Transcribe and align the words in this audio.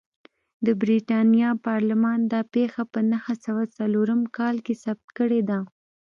د 0.65 0.67
برېټانیا 0.81 1.49
پارلمان 1.67 2.19
دا 2.33 2.41
پېښه 2.53 2.81
په 2.93 2.99
نهه 3.11 3.33
سوه 3.45 3.63
څلورم 3.77 4.21
کال 4.37 4.55
کې 4.65 4.73
ثبت 4.83 5.07
کړې 5.17 5.41
ده. 5.49 5.59